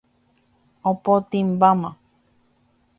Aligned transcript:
Ipotĩmbáma. 0.91 1.89